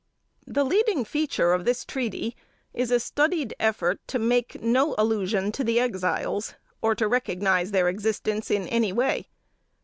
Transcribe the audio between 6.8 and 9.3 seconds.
or to recognize their existence in any way.